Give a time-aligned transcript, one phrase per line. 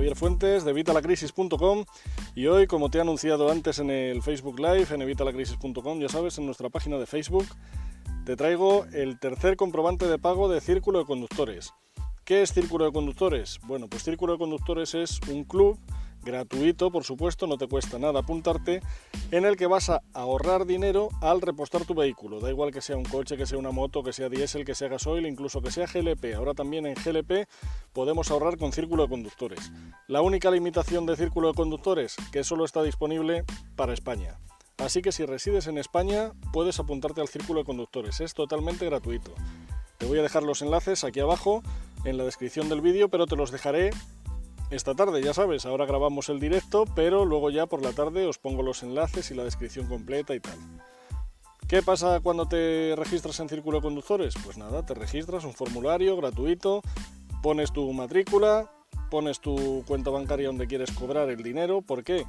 [0.00, 1.84] Javier Fuentes de evitalacrisis.com
[2.34, 6.38] y hoy, como te he anunciado antes en el Facebook Live, en evitalacrisis.com, ya sabes,
[6.38, 7.44] en nuestra página de Facebook,
[8.24, 11.74] te traigo el tercer comprobante de pago de Círculo de Conductores.
[12.24, 13.60] ¿Qué es Círculo de Conductores?
[13.66, 15.78] Bueno, pues Círculo de Conductores es un club
[16.22, 18.82] gratuito, por supuesto, no te cuesta nada apuntarte,
[19.30, 22.40] en el que vas a ahorrar dinero al repostar tu vehículo.
[22.40, 24.88] Da igual que sea un coche, que sea una moto, que sea diésel, que sea
[24.88, 26.34] gasoil, incluso que sea GLP.
[26.36, 27.48] Ahora también en GLP
[27.92, 29.72] podemos ahorrar con círculo de conductores.
[30.06, 33.44] La única limitación de círculo de conductores, que solo está disponible
[33.76, 34.38] para España.
[34.78, 38.20] Así que si resides en España, puedes apuntarte al círculo de conductores.
[38.20, 39.34] Es totalmente gratuito.
[39.98, 41.62] Te voy a dejar los enlaces aquí abajo
[42.04, 43.90] en la descripción del vídeo, pero te los dejaré
[44.70, 48.38] esta tarde, ya sabes, ahora grabamos el directo, pero luego ya por la tarde os
[48.38, 50.58] pongo los enlaces y la descripción completa y tal.
[51.68, 54.34] ¿Qué pasa cuando te registras en Círculo de Conductores?
[54.44, 56.82] Pues nada, te registras, un formulario gratuito,
[57.42, 58.70] pones tu matrícula,
[59.10, 61.82] pones tu cuenta bancaria donde quieres cobrar el dinero.
[61.82, 62.24] ¿Por qué?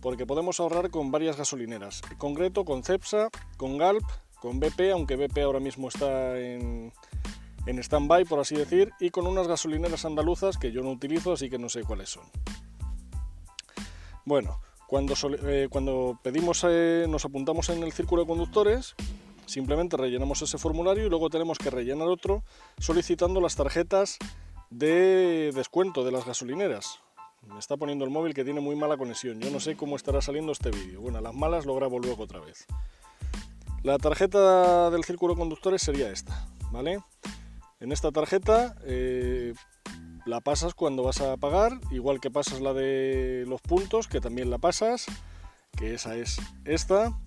[0.00, 4.04] Porque podemos ahorrar con varias gasolineras, en concreto con Cepsa, con Galp,
[4.40, 6.92] con BP, aunque BP ahora mismo está en,
[7.66, 11.48] en stand-by, por así decir, y con unas gasolineras andaluzas que yo no utilizo, así
[11.48, 12.24] que no sé cuáles son.
[14.24, 15.14] Bueno, cuando,
[15.46, 15.68] eh,
[16.22, 18.94] pedimos, eh, nos apuntamos en el círculo de conductores,
[19.46, 22.42] simplemente rellenamos ese formulario y luego tenemos que rellenar otro
[22.78, 24.18] solicitando las tarjetas
[24.70, 27.00] de descuento de las gasolineras.
[27.48, 29.38] Me está poniendo el móvil que tiene muy mala conexión.
[29.40, 31.00] Yo no sé cómo estará saliendo este vídeo.
[31.00, 32.66] Bueno, las malas lo grabo luego otra vez.
[33.82, 37.00] La tarjeta del círculo de conductores sería esta, ¿vale?
[37.80, 39.52] En esta tarjeta eh,
[40.26, 44.50] la pasas cuando vas a pagar, igual que pasas la de los puntos, que también
[44.50, 45.06] la pasas,
[45.76, 47.18] que esa es esta,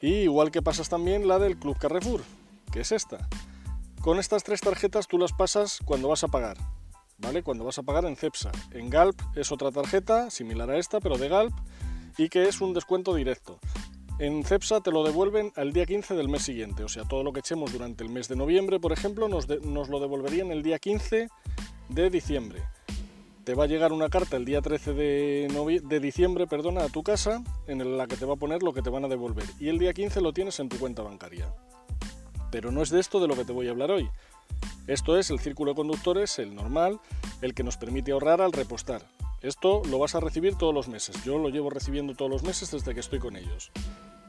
[0.00, 2.22] y igual que pasas también la del Club Carrefour,
[2.72, 3.28] que es esta.
[4.00, 6.58] Con estas tres tarjetas tú las pasas cuando vas a pagar,
[7.18, 7.42] ¿vale?
[7.42, 8.52] Cuando vas a pagar en CEPSA.
[8.72, 11.54] En Galp es otra tarjeta, similar a esta, pero de Galp,
[12.18, 13.58] y que es un descuento directo.
[14.18, 17.34] En CEPSA te lo devuelven al día 15 del mes siguiente, o sea, todo lo
[17.34, 21.28] que echemos durante el mes de noviembre, por ejemplo, nos, lo devolverían el día 15
[21.90, 22.62] de diciembre.
[23.44, 27.02] Te va a llegar una carta el día 13 de, de diciembre perdona, a tu
[27.02, 29.68] casa en la que te va a poner lo que te van a devolver y
[29.68, 31.54] el día 15 lo tienes en tu cuenta bancaria.
[32.50, 34.08] Pero no es de esto de lo que te voy a hablar hoy.
[34.86, 37.00] Esto es el círculo de conductores, el normal,
[37.42, 39.02] el que nos permite ahorrar al repostar.
[39.42, 41.22] Esto lo vas a recibir todos los meses.
[41.22, 43.70] Yo lo llevo recibiendo todos los meses desde que estoy con ellos.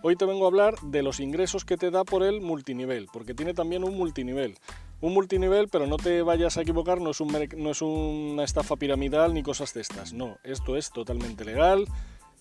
[0.03, 3.33] Hoy te vengo a hablar de los ingresos que te da por el multinivel, porque
[3.33, 4.55] tiene también un multinivel.
[5.01, 9.73] Un multinivel, pero no te vayas a equivocar, no es, una estafa piramidal ni cosas
[9.73, 10.13] de estas.
[10.13, 11.85] No, esto es totalmente legal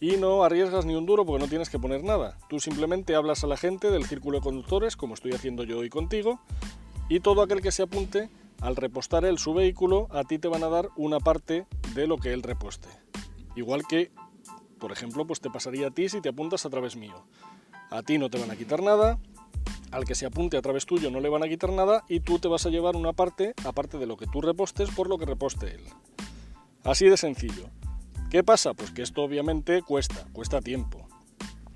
[0.01, 2.39] y no arriesgas ni un duro porque no tienes que poner nada.
[2.51, 5.89] Tú simplemente hablas a la gente del círculo de conductores, como estoy haciendo yo hoy
[5.89, 6.41] contigo,
[7.09, 8.29] y todo aquel que se apunte,
[8.61, 12.19] al repostar él su vehículo, a ti te van a dar una parte de lo
[12.19, 12.89] que él reposte.
[13.55, 14.11] Igual que
[14.79, 17.25] por ejemplo, pues te pasaría a ti si te apuntas a través mío.
[17.91, 19.19] A ti no te van a quitar nada,
[19.91, 22.39] al que se apunte a través tuyo no le van a quitar nada y tú
[22.39, 25.27] te vas a llevar una parte, aparte de lo que tú repostes, por lo que
[25.27, 25.81] reposte él.
[26.85, 27.69] Así de sencillo.
[28.31, 28.75] ¿Qué pasa?
[28.75, 31.07] Pues que esto obviamente cuesta, cuesta tiempo.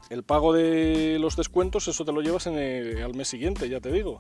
[0.09, 4.19] El pago de los descuentos, eso te lo llevas al mes siguiente, ya te digo.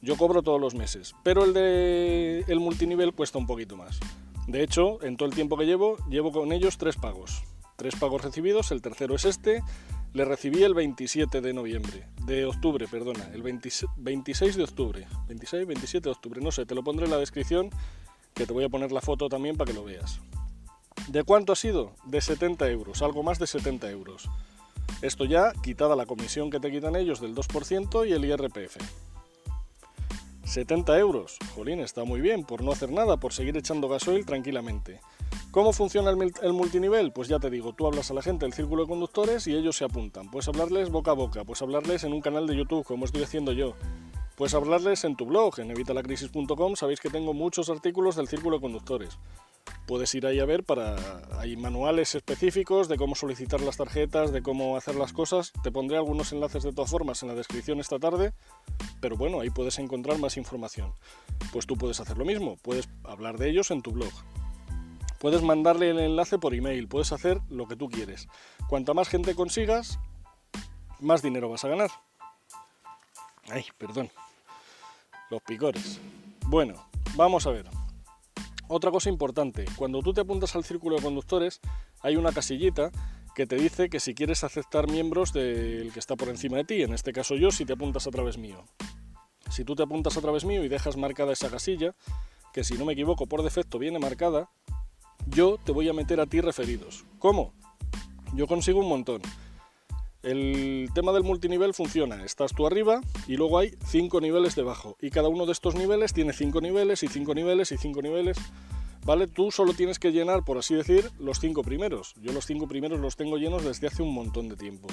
[0.00, 3.98] Yo cobro todos los meses, pero el de el multinivel cuesta un poquito más.
[4.46, 7.42] De hecho, en todo el tiempo que llevo, llevo con ellos tres pagos.
[7.76, 9.62] Tres pagos recibidos, el tercero es este.
[10.12, 16.04] Le recibí el 27 de noviembre, de octubre, perdona, el 26 de octubre, 26, 27
[16.04, 17.70] de octubre, no sé, te lo pondré en la descripción,
[18.32, 20.20] que te voy a poner la foto también para que lo veas.
[21.08, 21.96] ¿De cuánto ha sido?
[22.04, 24.28] De 70 euros, algo más de 70 euros.
[25.02, 28.76] Esto ya quitada la comisión que te quitan ellos del 2% y el IRPF.
[30.44, 35.00] 70 euros, jolín, está muy bien, por no hacer nada, por seguir echando gasoil tranquilamente.
[35.50, 37.12] ¿Cómo funciona el, multinivel?
[37.12, 39.76] Pues ya te digo, tú hablas a la gente del círculo de conductores y ellos
[39.76, 40.30] se apuntan.
[40.30, 43.52] Puedes hablarles boca a boca, puedes hablarles en un canal de YouTube, como estoy haciendo
[43.52, 43.74] yo.
[44.36, 48.62] Puedes hablarles en tu blog, en evitalacrisis.com, sabéis que tengo muchos artículos del círculo de
[48.62, 49.16] conductores.
[49.86, 50.96] Puedes ir ahí a ver para...
[51.38, 55.52] hay manuales específicos de cómo solicitar las tarjetas, de cómo hacer las cosas.
[55.62, 58.32] Te pondré algunos enlaces de todas formas en la descripción esta tarde,
[59.00, 60.92] pero bueno, ahí puedes encontrar más información.
[61.52, 64.12] Pues tú puedes hacer lo mismo, puedes hablar de ellos en tu blog.
[65.18, 68.28] Puedes mandarle el enlace por email, puedes hacer lo que tú quieres.
[68.68, 69.98] Cuanta más gente consigas,
[71.00, 71.90] más dinero vas a ganar.
[73.50, 74.10] Ay, perdón.
[75.30, 76.00] Los picores.
[76.46, 76.74] Bueno,
[77.16, 77.68] vamos a ver.
[78.68, 81.60] Otra cosa importante, cuando tú te apuntas al círculo de conductores,
[82.00, 82.90] hay una casillita
[83.34, 86.82] que te dice que si quieres aceptar miembros del que está por encima de ti,
[86.82, 88.64] en este caso yo, si te apuntas a través mío.
[89.50, 91.94] Si tú te apuntas a través mío y dejas marcada esa casilla,
[92.52, 94.48] que si no me equivoco por defecto viene marcada,
[95.34, 97.04] yo te voy a meter a ti referidos.
[97.18, 97.52] ¿Cómo?
[98.34, 99.20] Yo consigo un montón.
[100.22, 105.10] El tema del multinivel funciona, estás tú arriba y luego hay cinco niveles debajo y
[105.10, 108.38] cada uno de estos niveles tiene cinco niveles y cinco niveles y cinco niveles,
[109.04, 109.26] ¿vale?
[109.26, 112.14] Tú solo tienes que llenar, por así decir, los cinco primeros.
[112.22, 114.88] Yo los cinco primeros los tengo llenos desde hace un montón de tiempo.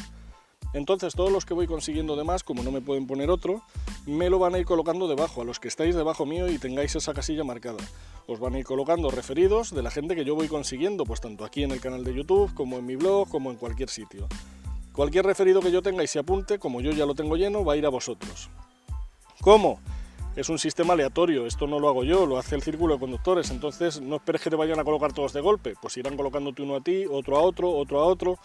[0.73, 3.61] Entonces todos los que voy consiguiendo de más, como no me pueden poner otro,
[4.05, 6.95] me lo van a ir colocando debajo, a los que estáis debajo mío y tengáis
[6.95, 7.79] esa casilla marcada.
[8.27, 11.43] Os van a ir colocando referidos de la gente que yo voy consiguiendo, pues tanto
[11.43, 14.27] aquí en el canal de YouTube, como en mi blog, como en cualquier sitio.
[14.93, 17.73] Cualquier referido que yo tenga y se apunte, como yo ya lo tengo lleno, va
[17.73, 18.49] a ir a vosotros.
[19.41, 19.79] ¿Cómo?
[20.35, 23.51] Es un sistema aleatorio, esto no lo hago yo, lo hace el círculo de conductores,
[23.51, 26.77] entonces no esperes que te vayan a colocar todos de golpe, pues irán colocándote uno
[26.77, 28.37] a ti, otro a otro, otro a otro,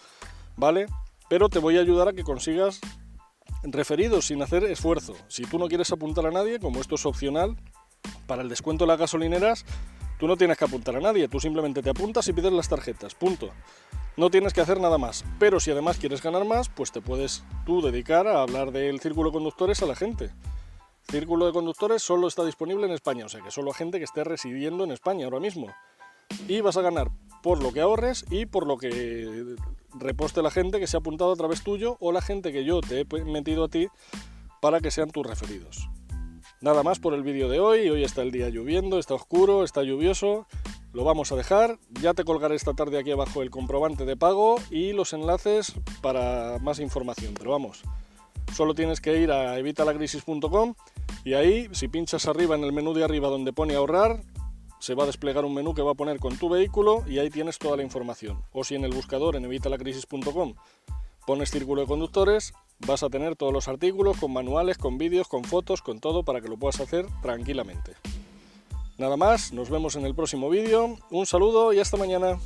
[0.57, 0.87] ¿vale?
[1.29, 2.79] Pero te voy a ayudar a que consigas
[3.63, 5.13] referidos sin hacer esfuerzo.
[5.27, 7.57] Si tú no quieres apuntar a nadie, como esto es opcional,
[8.25, 9.65] para el descuento de las gasolineras,
[10.19, 13.15] tú no tienes que apuntar a nadie, tú simplemente te apuntas y pides las tarjetas,
[13.15, 13.51] punto.
[14.15, 17.43] No tienes que hacer nada más, pero si además quieres ganar más, pues te puedes
[17.65, 20.31] tú dedicar a hablar del círculo de conductores a la gente.
[21.03, 24.23] Círculo de conductores solo está disponible en España, o sea que solo gente que esté
[24.23, 25.67] residiendo en España ahora mismo.
[26.47, 27.09] Y vas a ganar
[27.43, 29.55] por lo que ahorres y por lo que
[29.93, 32.81] reposte la gente que se ha apuntado a través tuyo o la gente que yo
[32.81, 33.87] te he metido a ti
[34.61, 35.89] para que sean tus referidos.
[36.59, 39.83] Nada más por el vídeo de hoy, hoy está el día lloviendo, está oscuro, está
[39.83, 40.47] lluvioso,
[40.91, 41.77] lo vamos a dejar.
[42.01, 46.57] Ya te colgaré esta tarde aquí abajo el comprobante de pago y los enlaces para
[46.59, 47.35] más información.
[47.37, 47.83] Pero vamos,
[48.55, 50.73] solo tienes que ir a evitalacrisis.com
[51.23, 54.23] y ahí, si pinchas arriba en el menú de arriba donde pone ahorrar,
[54.79, 57.29] se va a desplegar un menú que va a poner con tu vehículo y ahí
[57.29, 58.43] tienes toda la información.
[58.51, 60.55] O si en el buscador en evitalacrisis.com
[61.25, 65.43] pones círculo de conductores, vas a tener todos los artículos con manuales, con vídeos, con
[65.43, 67.93] fotos, con todo para que lo puedas hacer tranquilamente.
[68.97, 72.39] Nada más, nos vemos en el próximo vídeo, un saludo y hasta mañana.